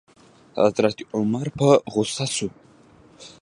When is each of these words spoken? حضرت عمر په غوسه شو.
حضرت 0.59 0.97
عمر 1.17 1.47
په 1.59 1.67
غوسه 1.93 2.25
شو. 2.35 2.49